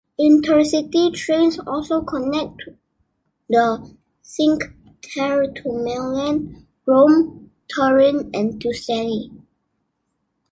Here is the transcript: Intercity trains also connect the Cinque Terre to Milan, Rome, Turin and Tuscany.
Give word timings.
Intercity 0.19 1.13
trains 1.13 1.59
also 1.59 2.01
connect 2.01 2.63
the 3.47 3.95
Cinque 4.23 4.73
Terre 5.03 5.45
to 5.51 5.71
Milan, 5.71 6.65
Rome, 6.87 7.51
Turin 7.67 8.31
and 8.33 8.59
Tuscany. 8.59 9.31